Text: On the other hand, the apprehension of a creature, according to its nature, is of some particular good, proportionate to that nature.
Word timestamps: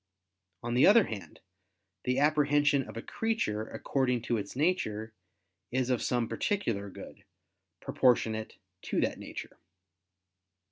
On 0.63 0.73
the 0.73 0.87
other 0.87 1.03
hand, 1.03 1.41
the 2.05 2.17
apprehension 2.17 2.89
of 2.89 2.97
a 2.97 3.03
creature, 3.03 3.67
according 3.67 4.23
to 4.23 4.37
its 4.37 4.55
nature, 4.55 5.13
is 5.69 5.91
of 5.91 6.01
some 6.01 6.27
particular 6.27 6.89
good, 6.89 7.23
proportionate 7.81 8.57
to 8.81 8.99
that 9.01 9.19
nature. 9.19 9.59